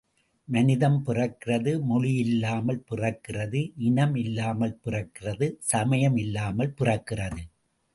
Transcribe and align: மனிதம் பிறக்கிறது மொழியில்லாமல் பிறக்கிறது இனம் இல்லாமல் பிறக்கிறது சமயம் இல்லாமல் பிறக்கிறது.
மனிதம் 0.47 0.97
பிறக்கிறது 1.05 1.71
மொழியில்லாமல் 1.89 2.81
பிறக்கிறது 2.89 3.61
இனம் 3.89 4.15
இல்லாமல் 4.15 4.77
பிறக்கிறது 4.85 5.49
சமயம் 5.71 6.17
இல்லாமல் 6.17 6.75
பிறக்கிறது. 6.79 7.43